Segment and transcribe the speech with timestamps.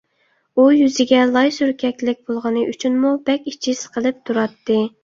[0.55, 4.83] ئۇ يۈزىگە لاي سۈركەكلىك بولغىنى ئۈچۈنمۇ بەك ئىچى سىقىلىپ تۇراتتى.